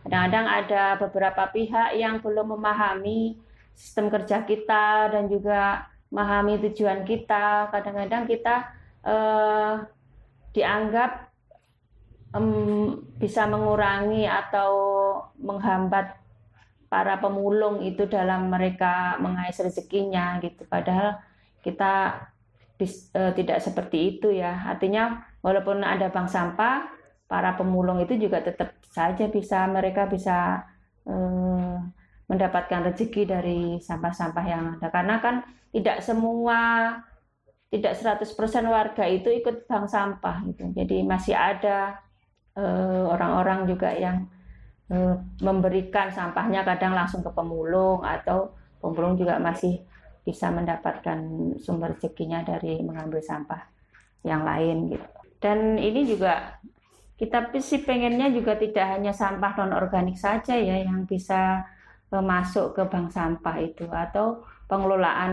Kadang-kadang 0.06 0.46
ada 0.46 0.82
beberapa 1.02 1.42
pihak 1.50 1.98
yang 1.98 2.22
belum 2.22 2.54
memahami 2.54 3.38
sistem 3.74 4.10
kerja 4.10 4.42
kita 4.46 5.10
dan 5.14 5.26
juga 5.26 5.86
memahami 6.10 6.62
tujuan 6.70 7.02
kita. 7.06 7.70
Kadang-kadang 7.70 8.26
kita 8.26 8.54
eh, 9.06 9.74
dianggap 10.54 11.27
um, 12.34 12.98
bisa 13.16 13.48
mengurangi 13.48 14.24
atau 14.28 14.72
menghambat 15.38 16.16
para 16.88 17.20
pemulung 17.20 17.84
itu 17.84 18.08
dalam 18.08 18.48
mereka 18.48 19.20
mengais 19.20 19.60
rezekinya 19.60 20.40
gitu. 20.40 20.64
Padahal 20.64 21.20
kita 21.60 22.24
bis, 22.80 23.12
uh, 23.12 23.32
tidak 23.36 23.60
seperti 23.60 24.16
itu 24.16 24.32
ya. 24.32 24.64
Artinya 24.66 25.24
walaupun 25.44 25.84
ada 25.84 26.08
bank 26.08 26.32
sampah, 26.32 26.88
para 27.28 27.54
pemulung 27.60 28.00
itu 28.00 28.16
juga 28.16 28.40
tetap 28.40 28.80
saja 28.88 29.28
bisa 29.28 29.68
mereka 29.68 30.08
bisa 30.08 30.64
eh, 31.04 31.76
mendapatkan 32.24 32.88
rezeki 32.88 33.22
dari 33.28 33.60
sampah-sampah 33.84 34.44
yang 34.48 34.64
ada 34.80 34.88
karena 34.88 35.20
kan 35.20 35.44
tidak 35.68 36.00
semua 36.00 36.58
tidak 37.68 38.00
100% 38.00 38.24
warga 38.64 39.04
itu 39.04 39.28
ikut 39.28 39.68
bank 39.68 39.92
sampah 39.92 40.40
gitu. 40.48 40.72
Jadi 40.72 41.04
masih 41.04 41.36
ada 41.36 42.00
orang-orang 43.08 43.68
juga 43.68 43.90
yang 43.94 44.26
eh, 44.90 45.14
memberikan 45.44 46.10
sampahnya 46.10 46.64
kadang 46.66 46.96
langsung 46.96 47.22
ke 47.22 47.30
pemulung 47.30 48.02
atau 48.02 48.52
pemulung 48.82 49.14
juga 49.18 49.38
masih 49.38 49.78
bisa 50.26 50.52
mendapatkan 50.52 51.18
sumber 51.56 51.96
rezekinya 51.96 52.44
dari 52.44 52.84
mengambil 52.84 53.22
sampah 53.24 53.64
yang 54.26 54.44
lain 54.44 54.92
gitu. 54.92 55.08
Dan 55.38 55.78
ini 55.78 56.04
juga 56.04 56.58
kita 57.18 57.50
sih 57.58 57.82
pengennya 57.82 58.30
juga 58.30 58.54
tidak 58.54 58.98
hanya 58.98 59.10
sampah 59.10 59.58
non 59.58 59.74
organik 59.74 60.14
saja 60.14 60.54
ya 60.54 60.84
yang 60.84 61.06
bisa 61.08 61.64
eh, 62.12 62.24
masuk 62.24 62.76
ke 62.76 62.82
bank 62.86 63.14
sampah 63.14 63.56
itu 63.62 63.86
atau 63.88 64.44
pengelolaan 64.68 65.32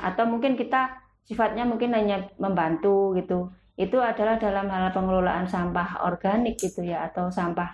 atau 0.00 0.24
mungkin 0.24 0.56
kita 0.56 0.96
sifatnya 1.22 1.62
mungkin 1.68 1.94
hanya 1.94 2.28
membantu 2.40 3.14
gitu. 3.18 3.52
Itu 3.76 3.98
adalah 3.98 4.36
dalam 4.36 4.68
hal 4.68 4.92
pengelolaan 4.92 5.48
sampah 5.48 6.04
organik 6.04 6.60
gitu 6.60 6.84
ya 6.84 7.08
atau 7.08 7.32
sampah 7.32 7.72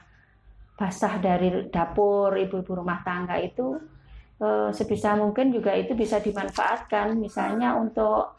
basah 0.78 1.19
dari 1.19 1.67
dapur 1.75 2.38
ibu-ibu 2.38 2.78
rumah 2.78 3.02
tangga 3.02 3.35
itu 3.43 3.75
eh, 4.38 4.71
sebisa 4.71 5.19
mungkin 5.19 5.50
juga 5.50 5.75
itu 5.75 5.99
bisa 5.99 6.23
dimanfaatkan. 6.23 7.19
Misalnya 7.19 7.75
untuk 7.75 8.38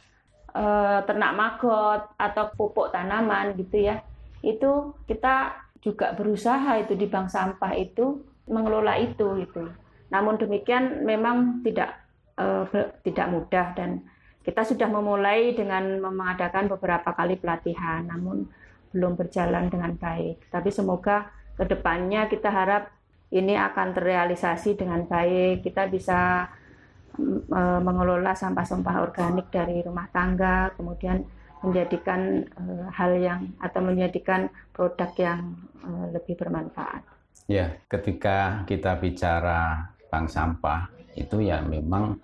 eh, 0.56 1.00
ternak 1.04 1.36
magot 1.36 2.02
atau 2.16 2.46
pupuk 2.56 2.96
tanaman 2.96 3.60
gitu 3.60 3.92
ya. 3.92 4.00
Itu 4.40 4.96
kita 5.04 5.68
juga 5.84 6.16
berusaha 6.16 6.80
itu 6.80 6.96
di 6.96 7.08
bank 7.12 7.28
sampah 7.28 7.76
itu 7.76 8.24
mengelola 8.48 8.96
itu 8.96 9.44
gitu. 9.44 9.68
Namun 10.10 10.40
demikian 10.40 11.04
memang 11.04 11.60
tidak 11.68 12.00
eh, 12.40 12.64
tidak 13.04 13.28
mudah 13.36 13.76
dan 13.76 14.00
kita 14.44 14.64
sudah 14.64 14.88
memulai 14.88 15.52
dengan 15.54 16.00
mengadakan 16.00 16.72
beberapa 16.72 17.12
kali 17.14 17.38
pelatihan 17.38 18.08
namun 18.08 18.48
belum 18.90 19.20
berjalan 19.20 19.70
dengan 19.70 19.94
baik 19.96 20.50
tapi 20.50 20.70
semoga 20.74 21.30
ke 21.60 21.68
depannya 21.68 22.32
kita 22.32 22.48
harap 22.48 23.00
ini 23.30 23.54
akan 23.54 23.94
terrealisasi 23.94 24.74
dengan 24.78 25.06
baik. 25.06 25.62
Kita 25.62 25.86
bisa 25.86 26.50
e, 27.18 27.62
mengelola 27.82 28.34
sampah-sampah 28.34 28.96
organik 29.06 29.54
dari 29.54 29.86
rumah 29.86 30.10
tangga, 30.10 30.74
kemudian 30.74 31.22
menjadikan 31.62 32.42
e, 32.46 32.64
hal 32.90 33.12
yang 33.20 33.42
atau 33.62 33.82
menjadikan 33.86 34.50
produk 34.74 35.12
yang 35.18 35.54
e, 35.86 35.90
lebih 36.18 36.34
bermanfaat. 36.38 37.06
Ya, 37.50 37.78
ketika 37.90 38.66
kita 38.66 38.98
bicara 38.98 39.94
bank 40.10 40.30
sampah 40.30 40.90
itu 41.18 41.42
ya 41.42 41.62
memang 41.62 42.18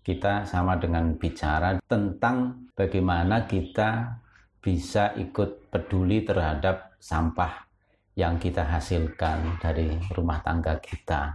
kita 0.00 0.48
sama 0.48 0.80
dengan 0.80 1.12
bicara 1.16 1.76
tentang 1.84 2.68
bagaimana 2.72 3.44
kita 3.44 4.16
bisa 4.60 5.12
ikut 5.16 5.72
peduli 5.72 6.24
terhadap 6.24 6.96
sampah 7.00 7.68
yang 8.16 8.36
kita 8.36 8.64
hasilkan 8.64 9.60
dari 9.60 9.96
rumah 10.12 10.40
tangga 10.44 10.76
kita. 10.80 11.32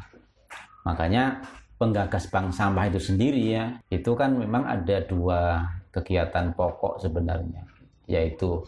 Makanya 0.85 1.41
penggagas 1.81 2.29
bank 2.29 2.53
sampah 2.53 2.85
itu 2.89 3.01
sendiri 3.01 3.57
ya, 3.57 3.65
itu 3.89 4.13
kan 4.13 4.37
memang 4.37 4.69
ada 4.69 5.01
dua 5.01 5.65
kegiatan 5.89 6.53
pokok 6.53 7.01
sebenarnya, 7.01 7.65
yaitu 8.05 8.61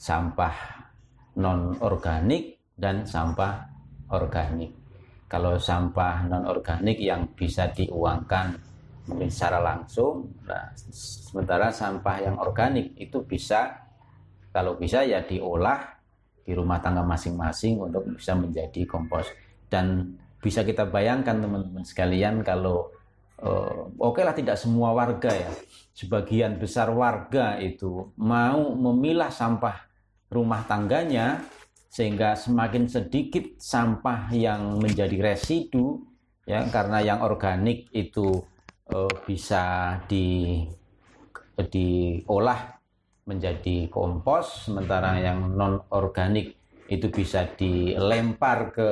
sampah 0.00 0.54
non 1.36 1.76
organik 1.84 2.56
dan 2.80 3.04
sampah 3.04 3.68
organik. 4.16 4.72
Kalau 5.28 5.60
sampah 5.60 6.26
non 6.26 6.48
organik 6.48 6.96
yang 6.96 7.28
bisa 7.36 7.68
diuangkan 7.70 8.69
mungkin 9.10 9.28
secara 9.28 9.58
langsung, 9.58 10.30
nah, 10.46 10.70
sementara 11.26 11.74
sampah 11.74 12.16
yang 12.22 12.36
organik 12.38 12.94
itu 12.94 13.26
bisa 13.26 13.90
kalau 14.54 14.78
bisa 14.78 15.02
ya 15.02 15.26
diolah 15.26 15.98
di 16.46 16.54
rumah 16.54 16.78
tangga 16.78 17.02
masing-masing 17.02 17.82
untuk 17.82 18.06
bisa 18.14 18.38
menjadi 18.38 18.86
kompos. 18.86 19.26
Dan 19.70 20.14
bisa 20.40 20.64
kita 20.64 20.88
bayangkan 20.88 21.36
teman-teman 21.36 21.84
sekalian 21.84 22.40
kalau 22.40 22.90
uh, 23.44 23.92
oke 24.00 24.24
lah 24.24 24.32
tidak 24.32 24.56
semua 24.56 24.96
warga 24.96 25.30
ya 25.30 25.52
sebagian 25.92 26.56
besar 26.56 26.88
warga 26.90 27.60
itu 27.60 28.08
mau 28.16 28.72
memilah 28.72 29.28
sampah 29.28 29.84
rumah 30.32 30.64
tangganya 30.64 31.44
sehingga 31.90 32.38
semakin 32.38 32.86
sedikit 32.88 33.58
sampah 33.60 34.32
yang 34.32 34.80
menjadi 34.80 35.34
residu 35.34 36.06
ya 36.48 36.64
karena 36.70 37.02
yang 37.04 37.20
organik 37.20 37.90
itu 37.92 38.40
uh, 38.94 39.10
bisa 39.24 39.96
di 40.06 40.60
diolah 41.60 42.80
menjadi 43.28 43.86
kompos, 43.92 44.66
sementara 44.66 45.20
yang 45.20 45.52
non 45.54 45.84
organik 45.92 46.56
itu 46.90 47.06
bisa 47.12 47.46
dilempar 47.54 48.74
ke 48.74 48.90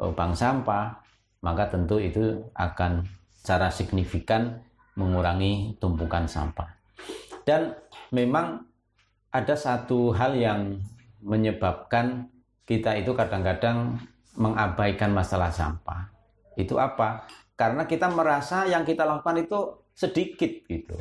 eh, 0.00 0.12
bank 0.16 0.34
sampah, 0.34 0.98
maka 1.44 1.70
tentu 1.70 2.00
itu 2.02 2.40
akan 2.56 3.06
secara 3.30 3.70
signifikan 3.70 4.58
mengurangi 4.98 5.76
tumpukan 5.78 6.26
sampah. 6.26 6.66
Dan 7.44 7.76
memang 8.10 8.64
ada 9.30 9.54
satu 9.54 10.10
hal 10.16 10.34
yang 10.34 10.80
menyebabkan 11.20 12.32
kita 12.64 12.96
itu 12.96 13.12
kadang-kadang 13.12 14.00
mengabaikan 14.34 15.12
masalah 15.12 15.52
sampah. 15.52 16.10
Itu 16.56 16.80
apa? 16.80 17.28
Karena 17.54 17.86
kita 17.86 18.10
merasa 18.10 18.66
yang 18.66 18.82
kita 18.82 19.06
lakukan 19.06 19.46
itu 19.46 19.58
sedikit 19.94 20.52
gitu. 20.66 20.98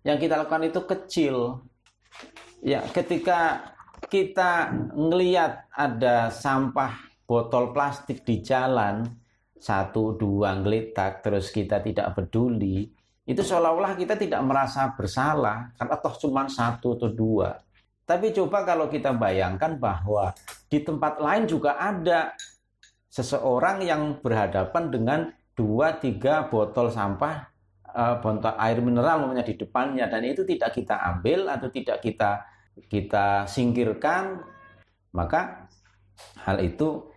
Yang 0.00 0.28
kita 0.28 0.34
lakukan 0.40 0.64
itu 0.64 0.80
kecil. 0.88 1.34
Ya, 2.64 2.80
ketika 2.88 3.72
kita 4.08 4.72
ngeliat 4.96 5.68
ada 5.72 6.32
sampah 6.32 6.96
botol 7.28 7.76
plastik 7.76 8.24
di 8.24 8.40
jalan, 8.40 9.04
satu 9.60 10.16
dua 10.16 10.56
ngelitak, 10.56 11.20
terus 11.20 11.52
kita 11.52 11.84
tidak 11.84 12.16
peduli, 12.16 12.88
itu 13.28 13.42
seolah-olah 13.44 13.92
kita 13.94 14.16
tidak 14.16 14.40
merasa 14.40 14.90
bersalah, 14.96 15.70
karena 15.76 15.96
toh 16.00 16.14
cuma 16.16 16.48
satu 16.48 16.96
atau 16.96 17.12
dua. 17.12 17.60
Tapi 18.08 18.34
coba 18.34 18.66
kalau 18.66 18.90
kita 18.90 19.14
bayangkan 19.14 19.78
bahwa 19.78 20.34
di 20.66 20.82
tempat 20.82 21.22
lain 21.22 21.46
juga 21.46 21.78
ada 21.78 22.34
seseorang 23.06 23.86
yang 23.86 24.18
berhadapan 24.18 24.84
dengan 24.90 25.20
dua 25.56 25.98
tiga 25.98 26.48
botol 26.48 26.88
sampah 26.88 27.50
uh, 27.90 28.16
botol 28.22 28.54
air 28.56 28.78
mineral 28.80 29.26
namanya 29.26 29.44
di 29.44 29.54
depannya 29.58 30.06
dan 30.06 30.24
itu 30.24 30.46
tidak 30.46 30.72
kita 30.72 30.96
ambil 31.16 31.50
atau 31.50 31.68
tidak 31.68 32.00
kita 32.00 32.44
kita 32.88 33.44
singkirkan 33.44 34.40
maka 35.12 35.68
hal 36.46 36.62
itu 36.62 37.10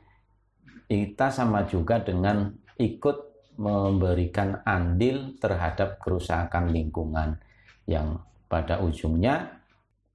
kita 0.90 1.32
sama 1.32 1.66
juga 1.66 2.02
dengan 2.02 2.52
ikut 2.78 3.34
memberikan 3.58 4.66
andil 4.66 5.38
terhadap 5.38 6.02
kerusakan 6.02 6.74
lingkungan 6.74 7.38
yang 7.86 8.18
pada 8.50 8.82
ujungnya 8.82 9.62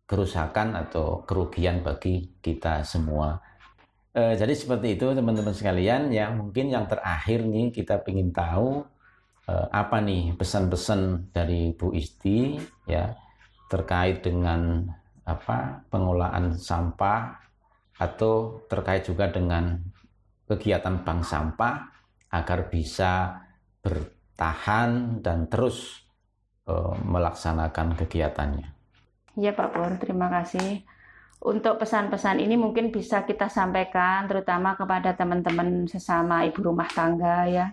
kerusakan 0.09 0.75
atau 0.75 1.23
kerugian 1.29 1.85
bagi 1.85 2.41
kita 2.41 2.83
semua. 2.83 3.37
E, 4.19 4.35
jadi 4.35 4.51
seperti 4.51 4.99
itu 4.99 5.07
teman-teman 5.15 5.55
sekalian 5.55 6.11
ya 6.11 6.35
mungkin 6.35 6.75
yang 6.75 6.91
terakhir 6.91 7.47
nih 7.47 7.71
kita 7.71 8.03
ingin 8.11 8.35
tahu 8.35 8.83
Eh, 9.49 9.69
apa 9.73 10.05
nih 10.05 10.37
pesan-pesan 10.37 11.33
dari 11.33 11.73
Bu 11.73 11.97
Isti 11.97 12.61
ya 12.85 13.17
terkait 13.73 14.21
dengan 14.21 14.85
apa 15.25 15.89
pengelolaan 15.89 16.53
sampah 16.53 17.33
atau 17.97 18.61
terkait 18.69 19.09
juga 19.09 19.33
dengan 19.33 19.81
kegiatan 20.45 21.01
bank 21.01 21.25
sampah 21.25 21.81
agar 22.29 22.69
bisa 22.69 23.41
bertahan 23.81 25.25
dan 25.25 25.49
terus 25.49 26.05
uh, 26.69 26.93
melaksanakan 27.01 27.97
kegiatannya. 28.05 28.69
Ya 29.41 29.57
Pak 29.57 29.69
Pur, 29.73 29.97
terima 29.97 30.29
kasih. 30.29 30.85
Untuk 31.39 31.79
pesan-pesan 31.79 32.43
ini 32.43 32.59
mungkin 32.59 32.91
bisa 32.91 33.23
kita 33.23 33.47
sampaikan 33.47 34.27
terutama 34.27 34.75
kepada 34.75 35.15
teman-teman 35.15 35.87
sesama 35.87 36.43
ibu 36.43 36.67
rumah 36.67 36.91
tangga 36.91 37.47
ya. 37.47 37.67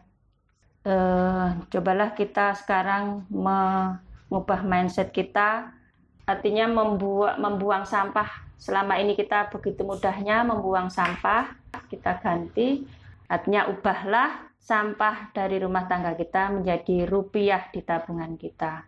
Uh, 0.85 1.65
cobalah 1.73 2.13
kita 2.13 2.53
sekarang 2.53 3.25
mengubah 3.33 4.61
mindset 4.61 5.09
kita. 5.09 5.73
Artinya 6.29 6.69
membuang 6.69 7.41
membuang 7.41 7.89
sampah. 7.89 8.45
Selama 8.61 9.01
ini 9.01 9.17
kita 9.17 9.49
begitu 9.49 9.81
mudahnya 9.81 10.45
membuang 10.45 10.93
sampah 10.93 11.49
kita 11.89 12.21
ganti. 12.21 12.85
Artinya 13.25 13.65
ubahlah 13.73 14.45
sampah 14.61 15.33
dari 15.33 15.57
rumah 15.57 15.89
tangga 15.89 16.13
kita 16.13 16.53
menjadi 16.53 17.09
rupiah 17.09 17.65
di 17.73 17.81
tabungan 17.81 18.37
kita. 18.37 18.85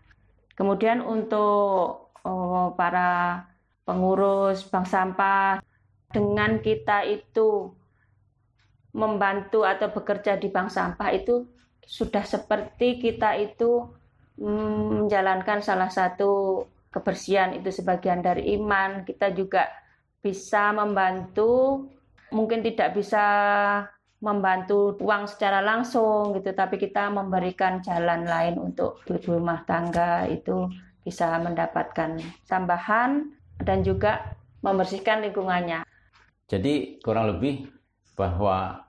Kemudian 0.54 1.02
untuk 1.02 2.14
oh, 2.22 2.74
para 2.78 3.42
pengurus 3.88 4.68
bank 4.68 4.92
sampah. 4.92 5.64
Dengan 6.12 6.60
kita 6.60 7.08
itu 7.08 7.72
membantu 8.92 9.64
atau 9.64 9.88
bekerja 9.92 10.36
di 10.36 10.52
bank 10.52 10.72
sampah 10.72 11.10
itu 11.16 11.48
sudah 11.88 12.24
seperti 12.28 13.00
kita 13.00 13.40
itu 13.40 13.88
menjalankan 14.38 15.64
salah 15.64 15.88
satu 15.88 16.64
kebersihan 16.92 17.56
itu 17.56 17.72
sebagian 17.72 18.20
dari 18.20 18.60
iman. 18.60 19.08
Kita 19.08 19.32
juga 19.32 19.68
bisa 20.20 20.76
membantu 20.76 21.88
mungkin 22.32 22.60
tidak 22.60 22.96
bisa 22.96 23.24
membantu 24.18 24.98
uang 24.98 25.30
secara 25.30 25.62
langsung 25.62 26.34
gitu, 26.34 26.50
tapi 26.58 26.82
kita 26.82 27.14
memberikan 27.14 27.86
jalan 27.86 28.26
lain 28.26 28.58
untuk 28.58 29.06
ibu 29.06 29.38
rumah 29.38 29.62
tangga 29.70 30.26
itu 30.26 30.66
bisa 31.06 31.38
mendapatkan 31.38 32.18
tambahan 32.50 33.37
dan 33.68 33.84
juga 33.84 34.40
membersihkan 34.64 35.28
lingkungannya. 35.28 35.84
Jadi 36.48 37.04
kurang 37.04 37.36
lebih 37.36 37.68
bahwa 38.16 38.88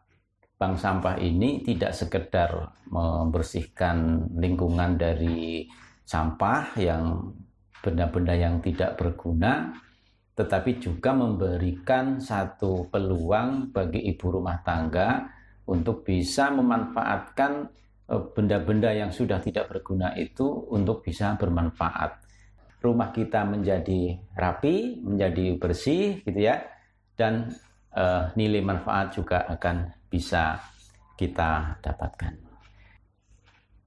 bank 0.54 0.78
sampah 0.78 1.18
ini 1.18 1.66
tidak 1.66 1.90
sekedar 1.90 2.70
membersihkan 2.86 4.30
lingkungan 4.38 4.94
dari 4.94 5.66
sampah 6.06 6.78
yang 6.78 7.34
benda-benda 7.82 8.34
yang 8.34 8.62
tidak 8.62 8.94
berguna, 8.98 9.74
tetapi 10.38 10.78
juga 10.78 11.14
memberikan 11.14 12.22
satu 12.22 12.86
peluang 12.90 13.74
bagi 13.74 14.06
ibu 14.06 14.26
rumah 14.38 14.62
tangga 14.62 15.26
untuk 15.66 16.06
bisa 16.06 16.50
memanfaatkan 16.50 17.70
e, 18.06 18.14
benda-benda 18.34 18.90
yang 18.94 19.10
sudah 19.10 19.38
tidak 19.42 19.68
berguna 19.70 20.14
itu 20.14 20.46
untuk 20.70 21.04
bisa 21.04 21.34
bermanfaat. 21.36 22.27
Rumah 22.78 23.10
kita 23.10 23.42
menjadi 23.42 24.16
rapi, 24.38 25.02
menjadi 25.02 25.58
bersih 25.58 26.22
gitu 26.22 26.40
ya. 26.40 26.62
Dan 27.18 27.50
uh, 27.94 28.30
nilai 28.38 28.62
manfaat 28.62 29.14
juga 29.14 29.42
akan 29.50 30.06
bisa 30.06 30.62
kita 31.18 31.82
dapatkan. 31.82 32.48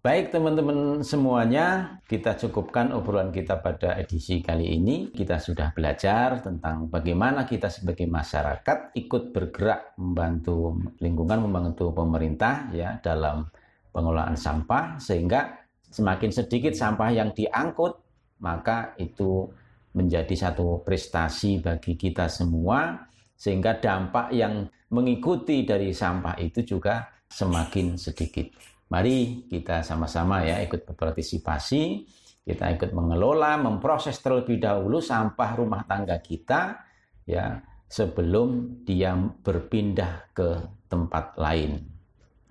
Baik 0.01 0.33
teman-teman 0.33 1.05
semuanya, 1.05 2.01
kita 2.09 2.33
cukupkan 2.33 2.89
obrolan 2.89 3.29
kita 3.29 3.61
pada 3.61 3.93
edisi 4.01 4.41
kali 4.41 4.73
ini. 4.73 5.13
Kita 5.13 5.37
sudah 5.37 5.77
belajar 5.77 6.41
tentang 6.41 6.89
bagaimana 6.89 7.45
kita 7.45 7.69
sebagai 7.69 8.09
masyarakat 8.09 8.97
ikut 8.97 9.29
bergerak 9.29 9.93
membantu 10.01 10.73
lingkungan, 10.97 11.45
membantu 11.45 11.93
pemerintah 11.93 12.73
ya 12.73 12.97
dalam 12.97 13.45
pengelolaan 13.93 14.33
sampah 14.33 14.97
sehingga 14.97 15.69
semakin 15.93 16.33
sedikit 16.33 16.73
sampah 16.73 17.13
yang 17.13 17.29
diangkut, 17.37 18.01
maka 18.41 18.97
itu 18.97 19.47
menjadi 19.95 20.49
satu 20.49 20.81
prestasi 20.81 21.61
bagi 21.61 21.95
kita 21.95 22.27
semua 22.27 23.07
sehingga 23.35 23.77
dampak 23.77 24.33
yang 24.33 24.69
mengikuti 24.91 25.63
dari 25.63 25.95
sampah 25.95 26.37
itu 26.37 26.61
juga 26.65 27.07
semakin 27.31 27.95
sedikit. 27.95 28.51
Mari 28.91 29.47
kita 29.47 29.87
sama-sama 29.87 30.43
ya 30.43 30.59
ikut 30.59 30.83
berpartisipasi, 30.83 32.03
kita 32.43 32.75
ikut 32.75 32.91
mengelola, 32.91 33.55
memproses 33.55 34.19
terlebih 34.19 34.59
dahulu 34.59 34.99
sampah 34.99 35.55
rumah 35.55 35.87
tangga 35.87 36.19
kita 36.19 36.83
ya 37.23 37.63
sebelum 37.87 38.83
dia 38.83 39.15
berpindah 39.15 40.35
ke 40.35 40.49
tempat 40.91 41.39
lain. 41.39 41.87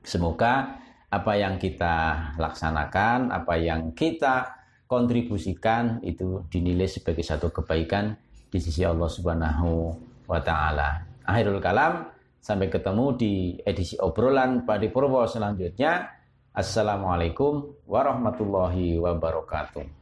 Semoga 0.01 0.81
apa 1.13 1.33
yang 1.37 1.61
kita 1.61 1.97
laksanakan, 2.41 3.35
apa 3.35 3.55
yang 3.61 3.93
kita 3.93 4.60
kontribusikan 4.91 6.03
itu 6.03 6.43
dinilai 6.51 6.91
sebagai 6.91 7.23
satu 7.23 7.55
kebaikan 7.55 8.11
di 8.51 8.59
sisi 8.59 8.83
Allah 8.83 9.07
Subhanahu 9.07 9.95
wa 10.27 10.43
taala. 10.43 11.07
Akhirul 11.23 11.63
kalam, 11.63 12.11
sampai 12.43 12.67
ketemu 12.67 13.15
di 13.15 13.33
edisi 13.63 13.95
obrolan 14.03 14.67
pada 14.67 14.83
Purwo 14.91 15.23
selanjutnya. 15.31 16.11
Assalamualaikum 16.51 17.87
warahmatullahi 17.87 18.99
wabarakatuh. 18.99 20.00